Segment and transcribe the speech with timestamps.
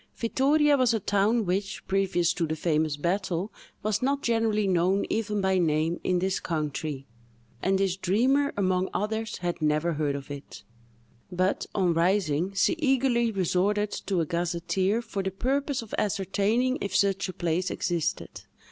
[0.15, 3.53] Vittoria was a town which, previous to the famous battle,
[3.83, 7.05] was not generally known even by name in this country,
[7.61, 10.63] and this dreamer, among others, had never heard of it;
[11.31, 16.95] but, on rising, she eagerly resorted to a gazetteer for the purpose of ascertaining if
[16.95, 18.41] such a place existed.